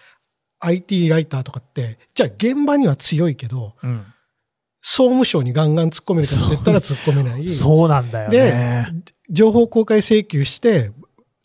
[0.59, 4.05] IT ライターとかって、じゃあ現場には強いけど、うん
[4.85, 7.47] 総務省にガンガン突っ込めるかって言ったら突っ込めない。
[7.47, 8.93] そうなんだよね。
[9.29, 10.91] 情報公開請求して、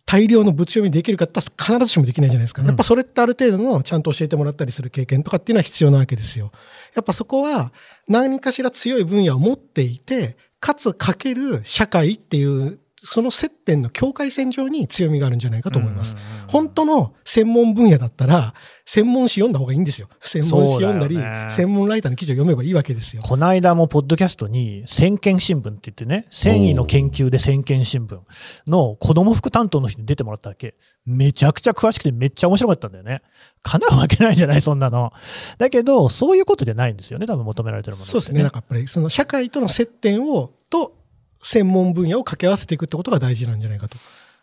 [0.08, 2.62] 大量のぶち読みできるかって必ずしもできないじゃないですか。
[2.62, 6.50] うんやっぱそれってある程度のちゃんと教えてもらったりする経験とかっていうのは必要なわけですよ。
[6.94, 7.74] やっぱそこは
[8.08, 16.16] 何かしら強い分野を持っていて、かつかける社会っていう、その接点の境界線上に強みがあるんじゃないかと思います。
[16.48, 20.08] 本当の専門分野だったら、専門誌読んだ方がいいんですよ。
[20.20, 23.22] 専門誌読んだり、ね専門ライターの記事を読めばいいわけですよ。
[23.22, 28.18] この間もポッドキャストに、先見新聞って言ってね、繊維の研究で先見新聞
[28.66, 30.74] の子供服担当の人に出てもらったわけ。
[31.04, 33.22] めちゃくちゃ詳しくてめっちゃ面白かったんだよね。
[33.62, 35.12] 叶うわけないじゃない、そんなの。
[35.58, 38.42] だけど、そういうことじゃないんですよね、多分求められてるものって、そうですね。
[38.42, 40.97] なんかやっぱりその社会との接点を、と
[41.42, 43.96] 専門分野を掛け合わせていくってことが大事なんじゃないかと。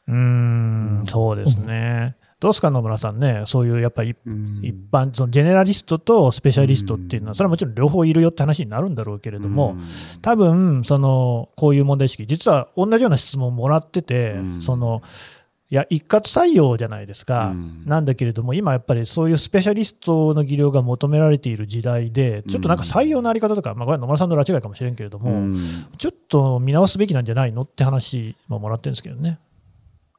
[0.08, 2.16] うーん、そうですね。
[2.40, 4.60] どうすか、野村さんね、そういうやっぱりうん。
[4.62, 9.78] 一般、そのジェネラリストとスペシャリストっていうのは、それはもちろん両方いるよって話になるんだろうけれども、
[10.22, 14.62] 多分そのこういう問題意識、実は同じような質問をもらってて、うん。
[14.62, 15.02] その
[15.72, 17.84] いや一括採用じゃないですか、うん。
[17.86, 25.88] なんだけれども、今やっぱりそういうスペシャリストの技量が求められている時代で、ちょっとなんか採用のあり方とか、まあ、これは野村さんの拉違いかもしれんけれども、うん。
[25.98, 29.40] ちょっと見直すべきなんじゃないのって話ももらってるんですけどね。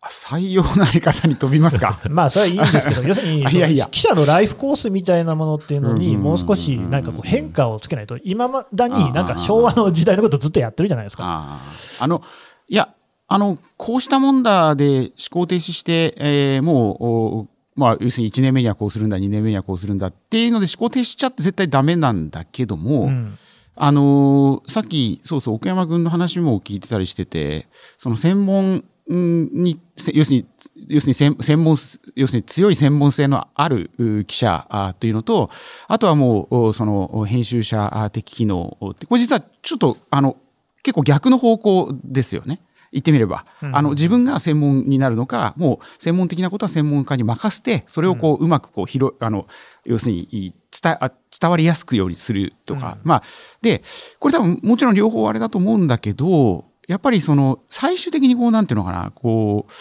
[0.00, 2.00] あ採用のあり方に飛びますか？
[2.10, 3.44] まあ、それはいいんですけど、 要するに、
[3.90, 11.60] 記者のライフコースみたいなものっていうのに、うんもう少しなんかこう変化をつけないと、今まだになんか昭和の時代のことずっとやってるじゃないですか。
[12.00, 12.22] あの
[12.68, 12.88] いや
[13.28, 23.38] あのこうしたもんだで思考停止して、えーもうおまあ、要するに1年目にはこうするんだ2年目にはこうするんだっていうので思考停止しちゃって絶対ダメなんだけども、うん
[23.78, 30.46] あのーさっきそうそう奥山君の話も聞いてたりしててその専門にせ要するに
[30.88, 31.76] 要するに専専門
[32.16, 35.50] 要するに強い専門性のあるう記者あというのと
[35.86, 40.36] あとはもうおその編集者的機能ってこれ実はちょっとあの
[40.82, 42.60] 結構逆の方向ですよね。
[42.96, 43.76] 言ってみれば、うん。
[43.76, 49.46] あの自分が専門になるのかもう専門的なことは専門家に任せてそれをこう、うまくこう広あの
[49.84, 53.22] 要するに伝あ伝わりやすくようにするとか、まあ
[53.60, 53.82] で
[54.18, 59.72] これ多分もちろん両方あれだと思うんだけどやっぱりその最終的にこうなんていうのかなこう、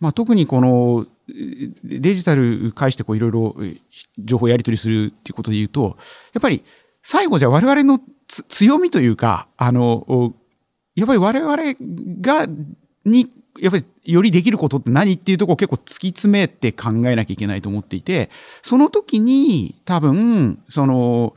[0.00, 3.76] まあ、特にこのえデジタル介してこういろいろえ
[4.18, 5.96] 情報やり取りするっていうことで言うと
[6.34, 6.62] やっぱり
[7.02, 10.32] 最後じゃあ我々のつ強みというかあのお
[10.94, 11.56] やっぱり我々
[12.20, 12.46] が
[13.04, 18.30] にやっぱりよりできることって何っていうとこを結構突き詰めて考えなきゃいけないと思っていて
[18.62, 21.34] その時に多分その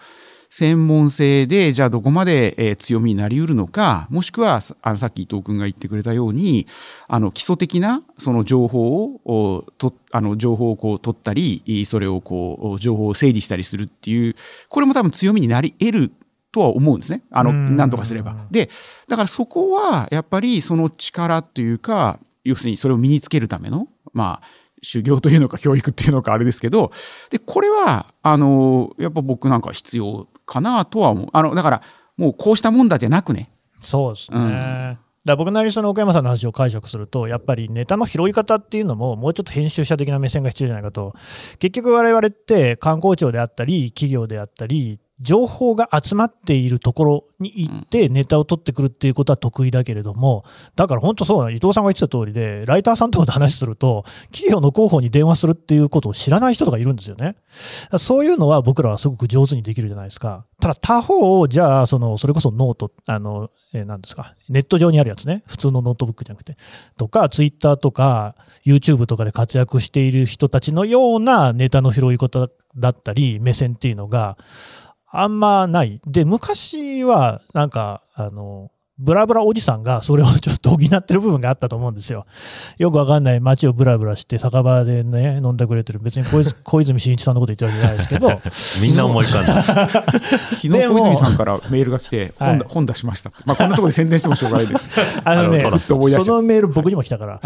[0.50, 6.66] 専門性でじゃあどこまで強みになりうるのかもしくはあのさっき伊藤君が言ってくれたように
[7.10, 14.36] あの基礎的なその情報をとあの情報をこう取ったりそれをこう情報を整理したりするっていう
[14.70, 16.12] これも多分強みになり得る
[16.56, 17.22] とは思うんですね。
[17.32, 17.76] あのうん。
[17.76, 18.48] 何とかすれば。
[18.50, 18.70] で
[19.10, 24.48] だからそこはやっぱりその力というか要するにそれを身につけるためのまあ
[24.82, 26.94] 修行というのか教育っていうのかあれですけど
[27.30, 31.28] でこれはあのやっぱ僕なんかは必要かなとは思う。
[31.34, 31.82] あのだから
[32.16, 33.52] もうこうしたもんだじゃなくね。
[33.84, 34.38] そうですね。
[34.38, 34.98] うん。
[35.26, 41.16] だ僕なりにその岡山さんの話を解釈すると、やっぱりネタの拾い方っていうのも、もうちょっと編集者的な目線が必要じゃないかと、
[41.58, 50.44] 結局、我々って観光庁であったり、企業であったり、情報が集まっているところに行って、ネタを取ってくるっていうことは得意だけれども、
[50.76, 57.38] だから本当そうな、伊藤さんが言ってた通りで、ライターさんとかで話すると、企業の広報に電話するっていうことを知らない人とかいるんですよね。
[57.98, 60.46] そういうのは僕らはすごく上手にできるじゃないですか。
[60.60, 66.58] ただ他方、じゃあ、その、それこそ note、あの、えー、ですか、ネット上にあるやつね、普通のノートブックじゃなくて、
[66.98, 74.38] とか、ツイッターとか、YouTube とかで活躍している人たちのようなネタの拾い方だったり、目線っていうのが
[75.22, 76.02] あんまない。
[76.06, 82.26] で、昔は、なんか、あの、ブラブラおじさんがそれをちょっと補ってる部分があったと思うんですよ。
[82.78, 86.00] よくわかんない街をブラブラして酒場でね、飲んでくれてる。
[86.00, 89.64] 別に小泉 小泉進一さんのこと言ってるわけじゃないですけど、みんな思い浮かんだ。
[90.24, 94.76] 昨日小泉さんからメールが来てはい本,、本出しましたまあ、こんなところで宣伝してもしょうがないで
[95.26, 97.42] あのねそのメール僕にも来たから。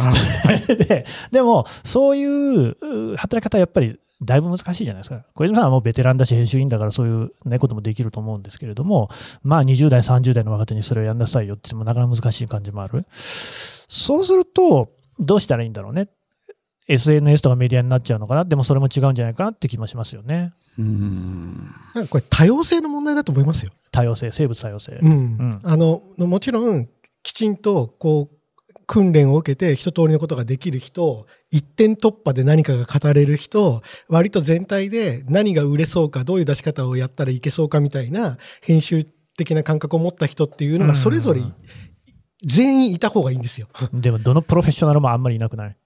[0.67, 2.77] で、でも、そういう
[3.13, 5.23] う働き方はやっぱりだいぶ難しいじゃないですか。
[5.33, 9.09] 小泉さんはもうベテランだし編集員だからそういう、ね、こともできると思うんですけれども、
[9.43, 13.05] まあ20代、30代の若手にそれをやんなさいよって言ってもなかなか難しい感じもある。
[13.87, 16.09] そうすると、どうしたらいいんだろうね。
[16.89, 18.45] SNS とかメディアになっちゃうのかな。
[18.45, 20.53] でもそれも違うんじゃないかなって気もしますよね。
[20.77, 23.71] うんなんかこれ多様性の問題だと思いますよ。
[23.91, 24.99] 多様性、生物多様性。
[25.01, 26.89] うんうんあのもちろん
[27.21, 28.38] きちんとこう
[28.89, 39.05] 訓練を受けて一通りのことができる人一点突破で何かが語れる人割と全体で何が売れそうかどういう出し方をやったらいけそうかみたいな編集
[39.37, 41.41] 的な感覚を持った人っていうのがそれぞれ
[42.43, 43.67] 全員いた方がいいんですよ。
[43.93, 45.77] でも、どのプロフェッショナルもあんまりいなくない？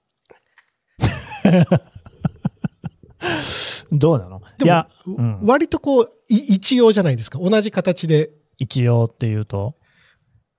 [3.92, 4.40] どうなの？
[4.62, 5.40] いや、うん。
[5.42, 7.38] 割とこうい一様じゃないですか。
[7.38, 8.30] 同じ形で。
[8.56, 9.74] 一応っていうと、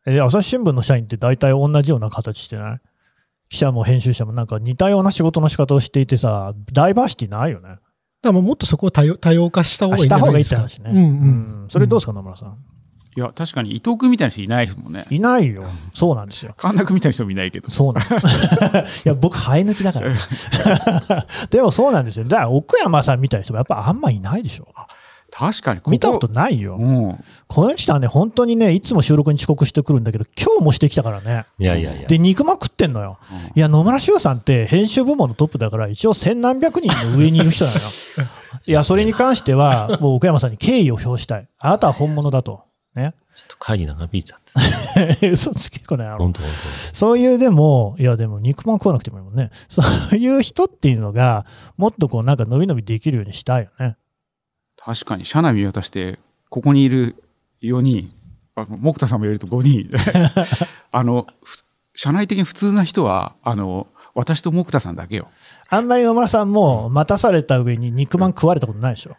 [0.05, 2.79] え朝日新聞の社員って大体同じような形してない？
[3.49, 7.69] 記者も編集者もなんか似たような仕事の仕方をしていてさ、ダイバーシティないよね？
[7.69, 7.79] だか
[8.23, 10.47] らもうもっとそこを多様多様化した方がいいんじした方がいいっ。
[10.49, 10.91] て話ね。
[10.91, 11.07] うんうんう
[11.65, 12.57] んそれどうですか、野村さん？
[13.17, 15.63] いや確かに伊藤君みたいな人いないですもんねいないよ。
[15.93, 16.53] そうなんですよ。
[16.57, 18.07] 神田君みたいな人もいないけどそうなん い
[19.05, 20.11] や、僕、生え抜きだから。
[21.49, 22.25] でもそうなんですよ。
[22.25, 24.67] だから、奥山さんみたいな人もやっぱあんまいないでしょ。
[25.37, 26.77] 確かにここ見たことないよ。
[26.77, 31.45] うんこの人はね、本当にね、いつも収録に遅刻してくるんだけど、今日もしてきたからね。
[31.59, 32.07] いやいやいや。
[32.07, 33.19] で、肉まん食ってんのよ。
[33.53, 37.83] いや、野村修さんって編集部門のトップだから、一応千何百人の上にいる人なのよ。
[38.65, 41.47] いや、それに関しては、もう奥山さんに敬意を表したい。
[41.59, 42.63] あなたは本物だと。
[42.95, 43.13] ね。
[43.35, 45.27] ちょっと会議長引いちゃって。
[45.29, 46.49] 嘘つけこの野郎本当本
[46.93, 49.51] そういうでも、いやでも肉まん食わなくてもいいもんね。
[49.67, 51.45] そういう人っていうのが、
[51.77, 53.97] もっとこうなんか伸び伸びできるようにしたいよね。
[54.85, 56.19] 確かに社内見渡して
[56.49, 57.15] ここにいる
[57.63, 58.11] 4人
[58.55, 59.89] あ木田さんも入れると5人
[60.91, 61.63] あのふ
[61.95, 65.27] 社内的に普通な人はあの私と木田さんだけよ
[65.69, 69.17] あんまり野村さんも待たされた上に肉まん食われたことないでしょ。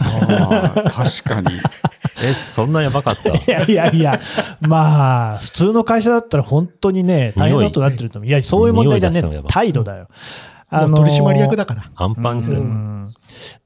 [0.00, 1.90] あー確かに当。
[2.26, 3.30] え、そんなやばかった？
[3.30, 4.20] いやいやいや、
[4.60, 8.28] まあ、普通の会社だったら本当にね、大変なことになってると思う。
[8.28, 10.08] いや、そういう問題じゃね態度だよ。
[10.70, 11.90] もう取締役だから。
[11.94, 12.60] パンパンにする。
[12.60, 13.04] うん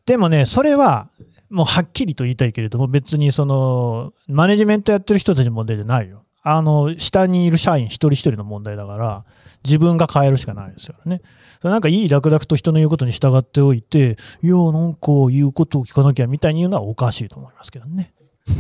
[0.07, 1.09] でもね、それは、
[1.51, 6.25] もうはっきりと言いたいけれども、別にその、マネジメントやってる人たちの問題じゃないよ。
[6.43, 9.25] あの、下にいる社員一人一人の問題だから、
[9.65, 11.21] 自分が変えるしかないですよね。
[11.61, 18.13] それなんかいい楽々と人の言うことに従っておいて、いや、なんか言うことを聞かなきゃみたいに言うのはおかしいと思いますけどね。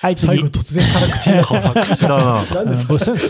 [0.00, 0.28] はい、次。
[0.28, 2.44] 最後突然辛口になっだな。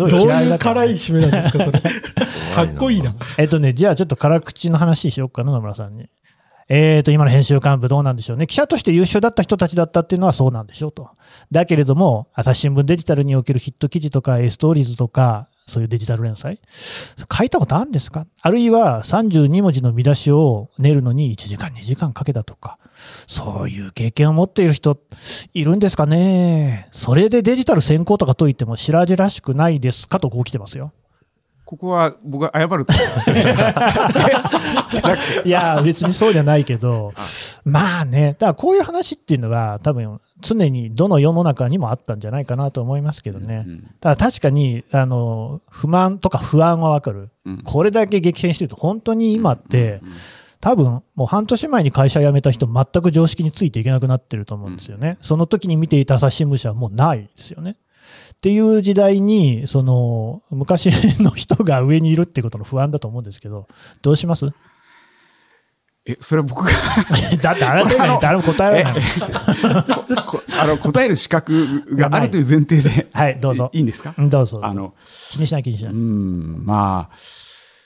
[0.08, 1.80] どう嫌いう辛い締めなんですか、それ。
[1.80, 2.62] か？
[2.62, 3.14] っこいいな。
[3.38, 6.08] えっとね、じゃあちょっと辛口の話しようかな、野村さんに。
[6.68, 8.46] えーと、今の編集幹部どうなんでしょうね。
[8.46, 11.10] 記者として優秀だった人たちだったっていうのはそうなんでしょうと。
[11.50, 16.60] だけれども、朝日新聞デジタルにおけるヒット記事とか、エストーリーズとか、そういうデジタル連載
[17.36, 18.26] 書いたことあるんですか？
[18.40, 22.78] あるいは32文字の見出しを練るのに1時間、2時間かけたとか。
[23.26, 24.98] そういう経験を持っている人、
[25.54, 26.88] いるんですかね。
[26.92, 30.92] それでデジタル先行とか解いても白々しくないですかとこう来てますよ。
[31.70, 32.92] ここは僕が謝ると
[35.44, 37.12] いや、別にそうじゃないけど、
[37.64, 43.64] まあね、だからこういう話っていうのは、多分常にどの世の中にもあったんじゃないかなと思いますけどね。
[43.66, 47.30] うんただ確かに、あの、不満とか不安はわかる。
[47.44, 47.62] うん。
[47.62, 50.12] これだけ激変してると、本当に今ってう、ん
[50.60, 55.16] 多分もう半年前に会社辞めた人、全く常識についていけなくなってると思うんですよね。
[55.20, 57.76] その時に見ていた朝日新聞社はもうないですよね。
[58.34, 60.86] っていう時代に、その、昔
[61.22, 63.68] の人が上にいるってことの不安だと思うんですけど、
[64.02, 64.50] どうします？
[66.06, 66.70] えそれは僕が
[67.42, 69.02] だってあな誰も答えられない。
[70.26, 73.78] こ あの答える資格があるという前提で はい、どうぞい。
[73.78, 74.14] いいんですか？
[74.16, 74.60] うんどうぞ。
[74.62, 74.94] あの
[75.30, 75.96] 気にしない気にしなうい。
[75.96, 77.16] んまあ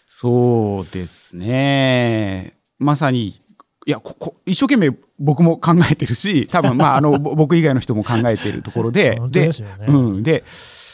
[0.08, 2.52] そうですね
[2.84, 3.28] まさに
[3.86, 10.44] いやここ一生懸命僕も考えてるし多分まああのぼ僕以外の人も考えてるところで ですよねうん、で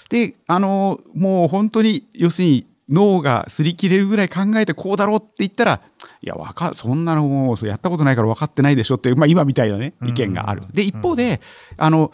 [0.09, 5.81] であのもう本当に要するに脳が擦り切れるぐらい考えてこうだろうって言ったら
[6.23, 10.65] いやわかそんなのもうやったことないから分かってないでしょっていう、まあ、今みたいなね意見がある。
[10.73, 11.41] で一方で
[11.77, 12.11] あの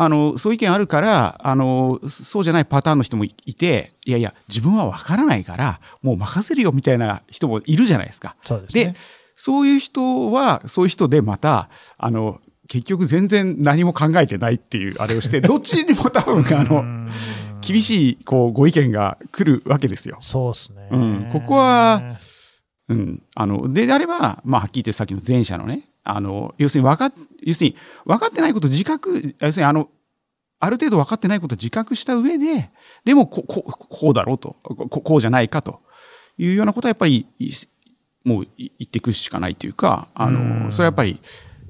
[0.00, 8.36] あのそういう意見あるからあのそうじゃないパターンの人もいいていやいや自分は分からないからもう任せるよみたいな人もいるじゃないですか。
[8.44, 8.94] そうですねで
[9.34, 17.08] そういう人はそういう人でまたあの結局全然何も考えてないっていうあれをして どっちにも多分あの
[17.60, 20.18] 厳しいこうご意見が来るわけですよ。
[20.20, 20.88] そうですね。
[20.92, 22.02] うんここは
[22.88, 29.88] うん、あのでであれば、まあ、はっきり言ってさっきの前者のねあの要するに分かっ要するに分かってないことを自覚要するにあの
[30.60, 32.70] ある程度分かってないことを自覚した上で
[33.04, 34.56] でもこここうだろうと。
[34.62, 35.80] ここうじゃないかと。
[36.38, 37.50] いうようなことはやっぱりい
[38.24, 41.20] もうい言っていくしかないというかあのそれはやっぱり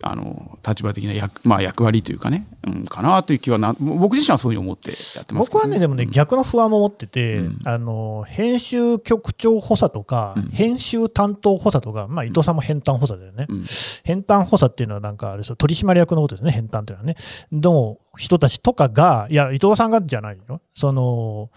[0.03, 13.47] あの立場的な役,、まあ、役割というかね、うん、かなという気はな僕自身はそういうふうに思ってやってます僕はね、でもね、うん逆の不安も持ってて、うんあの、編集局長補佐とか、うん編集担当補佐とか、まあ、伊藤さんも編担補佐だよね。
[13.49, 13.65] うん
[14.05, 17.17] 編担補佐っていうのはなんかあれですよ、取締役のことですね、編担っていうのはね。
[17.53, 20.61] の人たちとかが、いや、伊藤さんがじゃないよ。
[20.75, 21.51] その、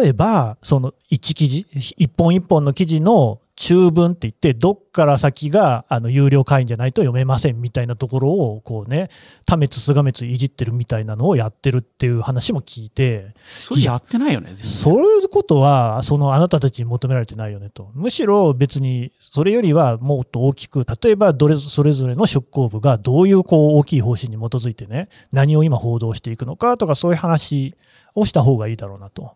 [0.00, 9.08] 例えば、その一記事、一本一本の記事の中文って言って、どっから先があの有料会員じゃないと読めませんみたいなところを、こうね、
[9.46, 17.90] 多滅すがめついじってるみたいなのをやってるっていう話も聞いて、それやってないよねそういうことは、そのあなたたちに求められてないよねと。
[17.94, 27.76] むしろ別に、それよりはもっと大きく、例えばどれそれぞれの出向部がどういうこう大きい方針に基づいてね、何を今報道していくのかとか、そういう話
[28.16, 29.32] をした方がいいだろうなと。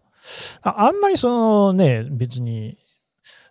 [0.63, 2.77] ああんまりそのね、別に、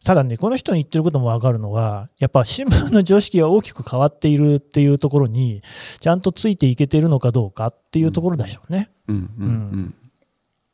[0.07, 5.61] ただね、この人に言ってることもわかるのは、やっぱ新聞の常識が大きく変わっているっていうところに、
[5.99, 8.89] ちゃんとついていけてるのかどうかっていうところでしょうね。
[9.09, 9.95] うんうんうん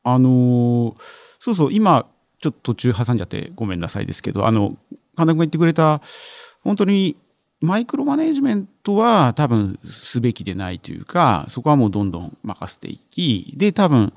[0.03, 0.95] あのー
[1.39, 2.05] そうそう今
[2.39, 4.77] ちょっと途中挟んじゃってごめんなさいですけどあの
[5.15, 6.01] 神田君が言ってくれた
[6.61, 7.15] 本当に
[7.61, 14.11] マイクロマネジメントは多分すべきでないというか、そこはもうどんどん任せていき、で、多分、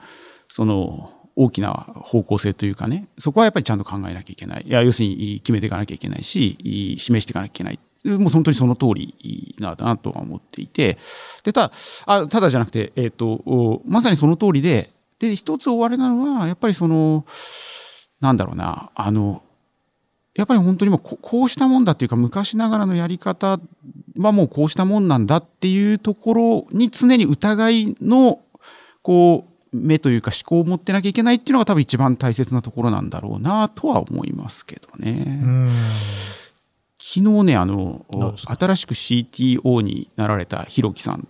[0.48, 4.64] その、大きな方向性というかね、そこはやっぱりちゃんと考えなきゃいけない。
[4.66, 7.78] いや、要するに決めていかなきゃいけないし、示していかなきゃいけない。
[8.18, 10.96] もう本当にその通りなんだなとは思っていて、
[11.44, 11.72] で、ただ、
[12.06, 17.26] あただじゃなくて、えっ、と、まさにその通りで、で、一つ終わりなのは、やっぱりその、
[18.20, 19.42] なんだろうな、あの、
[20.34, 23.58] やっぱり本当にもうこうしたもんだっていうか昔ながらのやり方
[24.18, 28.40] はもうこうしたもんなんだっていうところに常に疑いの
[29.00, 35.40] こう目というか思考を持ってなきゃいけないっていうのが多分一番大切なところなんだろうなとは思いますけどね。
[36.98, 38.04] 昨日ねあの
[38.46, 41.28] 新しく CTO になられたひろきさん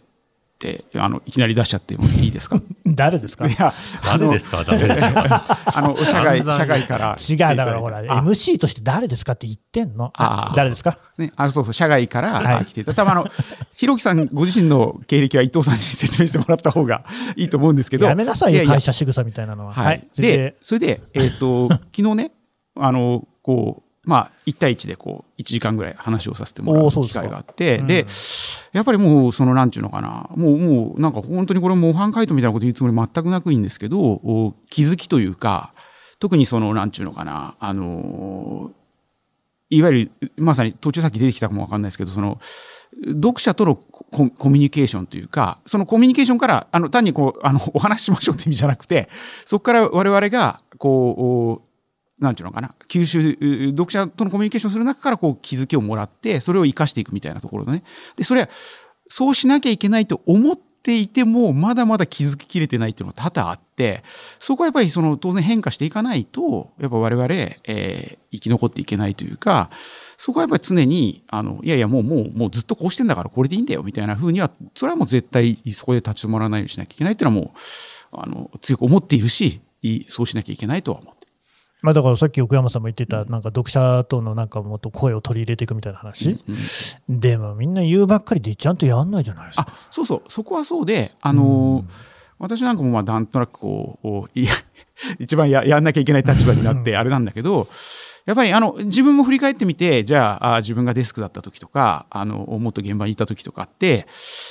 [0.57, 2.61] ってあのいきなり出しちゃってもいいですか？
[2.87, 3.47] 誰ですか？
[3.47, 4.65] いや誰ですか？
[4.65, 5.59] 誰ですか？
[5.67, 7.17] あの社外社外から。
[7.29, 10.11] 違うだからほら MC として誰ですかって言ってんの？
[10.15, 10.99] あ誰ですか？
[11.19, 12.85] ねあそうそう社外から来てい。
[12.85, 13.31] た、はい、多分あの
[13.75, 17.05] ひろきさんご自身の経歴は伊藤さんに説明してもらった方が
[17.37, 18.07] いいと思うんですけど。
[18.07, 19.75] やめなさいよ会社仕草みたいなのは。
[19.75, 22.33] はい、でそれでえっ、ー、と昨日ね
[22.79, 28.09] あのこうまあ、1対1でこう、1時間ぐらい話をさせてもらう機会があって、で、うん、
[28.73, 35.73] やっぱりもう、その、なんちゅうのかな、もう、もう、なんか本当にこれ模範解答みたいなこと言うつもり全くなくいいんですけど、気づきというか、
[36.21, 38.71] 特にその、なんちゅうのかな、あの、
[39.71, 42.39] いわゆる、まさに途中さっき出てきたかもわかんないですけど、その、
[43.05, 49.09] 読者とのコミュニケーションというか、そのコミュニケーションから、あの、単にこう、あの、お話ししましょうって意味じゃなくて、
[49.45, 51.66] そこから我々が、こう、
[52.19, 53.33] なんていうのかな、吸収、
[53.71, 57.83] 読者とのコミュニケーションする中からこう気づきをもらって、それを活かしていくみたいなところでね。
[58.17, 58.49] で、それは、
[59.09, 64.03] そうしなきゃいけないと思っていても、まだまだ気づききれてないっていうのが多々あって、
[64.41, 69.69] そこはやっぱりその当然変化していかないと、やっぱ我々、えー、生き残っていけないというか、
[70.17, 77.59] そこはやっぱり常に、あの、いやいやもうもう、もうずっとこうしてんだからこれでいいんだよみたいな風には、それはもう絶対そこで立ち止まらないようにしなきゃいけないっていうのはもう、
[78.13, 79.61] あの、強く思っているし、
[80.09, 81.16] そうしなきゃいけないとは思う。
[81.83, 86.39] まあ、だからさっき奥山さんも言ってた、なんか読者とのなんかもっと声を取り入れていくみたいな話、
[87.09, 89.67] うん、でもみんな言うばっかりでちゃんとやんないじゃないですか。
[89.69, 91.85] あそうそう、そこはそうで、あのー、
[92.39, 94.53] 私なんかもまあなんとなくこう、いや
[95.19, 97.69] 一番ややんなきゃいけない立場になってあれなんだけど、
[98.25, 104.09] やっぱりあの自分も振り返ってみて、じゃああ自分がデスクだった時とか、あのもっと現場にいた時とかって、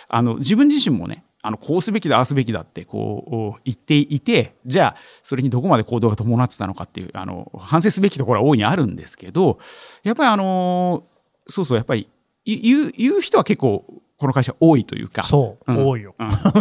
[0.07, 9.59] あの自分自身もね、あの、こうすべきだ、ああすべきだって、こう、言っていて、じゃあ、それにどこまで行動が伴ってたのかっていう、あの、反省すべきところは大いにあるんですけど、
[10.03, 11.03] やっぱりあの、
[11.47, 12.09] そうそう、やっぱり、
[12.45, 13.85] 言う、言う人は結構、
[14.17, 15.23] この会社多いというか。
[15.23, 16.15] そう、うん、多いよ。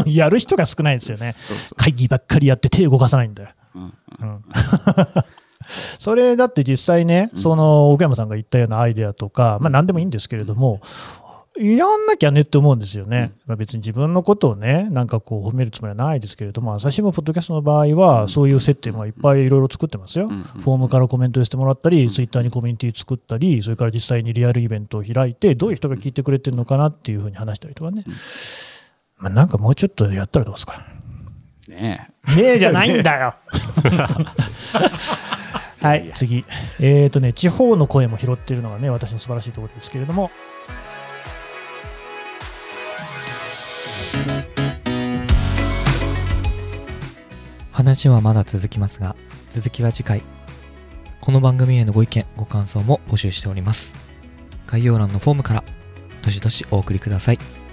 [0.05, 1.33] うん、 やる人が少ないんですよね。
[1.77, 3.51] 会議ばっかりやって手動かさないんだよ。
[3.75, 4.45] うん、うん
[5.99, 10.81] それだって実際ね、その奥山さんが言ったようなアイデアとか、まあ何でもいいんですけれども、
[11.57, 13.33] やんなきゃねって思うんですよね。
[13.33, 20.29] うん、まあ、別に自分のことをね、なんかこう褒めるつもりはないですけれども、朝日新聞ポッドキャストの場合は、そういう接点はいっぱいいろいろ作ってますよ。
[20.29, 28.05] フォームからコメントしてもらったり、ツイッターにコミュニティ作ったり、それから実際にリアルイベントを開いて、どういう人が聞いてくれてるのかなっていうふうに話したりとかね。
[29.19, 30.85] まあ、なんかもうちょっとやったらどうですか？
[31.69, 32.37] ねえ。
[32.37, 33.35] ねえじゃないんだよ。
[35.81, 36.45] はい、次。
[36.81, 40.31] えっ、ー、とね、地方の声も拾っているのがね、私の素晴らしいところですけれども、
[47.71, 49.15] 話はまだ続きますが、
[49.49, 50.23] 続きは次回。
[51.21, 53.95] この番組へのご意見、ご感想も募集しております。
[54.67, 55.65] 概要欄のフォームから、
[56.23, 57.64] どしどしお送りください。